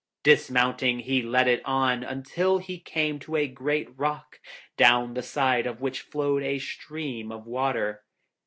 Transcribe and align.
Dismounting, 0.23 1.01
he 1.01 1.21
led 1.21 1.47
it 1.47 1.61
on 1.63 2.03
until 2.03 2.57
he 2.57 2.79
came 2.79 3.19
to 3.19 3.35
a 3.35 3.47
great 3.47 3.87
rock, 3.99 4.39
down 4.75 5.13
the 5.13 5.21
side 5.21 5.67
of 5.67 5.79
which 5.79 6.01
flowed 6.01 6.41
a 6.41 6.57
stream 6.57 7.31
of 7.31 7.45
water. 7.45 8.03